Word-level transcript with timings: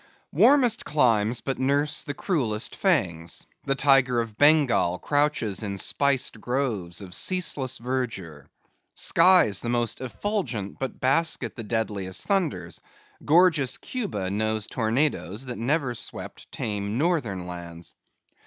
Warmest 0.31 0.83
climes 0.83 1.41
but 1.41 1.59
nurse 1.59 2.01
the 2.01 2.15
cruellest 2.15 2.75
fangs: 2.75 3.45
the 3.65 3.75
tiger 3.75 4.19
of 4.19 4.35
Bengal 4.35 4.97
crouches 4.97 5.61
in 5.61 5.77
spiced 5.77 6.41
groves 6.41 7.01
of 7.01 7.13
ceaseless 7.13 7.77
verdure. 7.77 8.49
Skies 8.95 9.61
the 9.61 9.69
most 9.69 10.01
effulgent 10.01 10.79
but 10.79 10.99
basket 10.99 11.55
the 11.55 11.63
deadliest 11.63 12.25
thunders: 12.25 12.81
gorgeous 13.23 13.77
Cuba 13.77 14.31
knows 14.31 14.65
tornadoes 14.65 15.45
that 15.45 15.59
never 15.59 15.93
swept 15.93 16.51
tame 16.51 16.97
northern 16.97 17.45
lands. 17.45 17.93